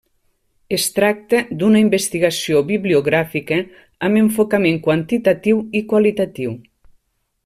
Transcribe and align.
Es 0.77 0.85
tracta 0.93 1.41
d'una 1.59 1.81
investigació 1.83 2.63
bibliogràfica 2.71 3.59
amb 4.09 4.21
enfocament 4.23 4.83
quantitatiu 4.89 5.61
i 5.81 5.87
qualitatiu. 5.93 6.57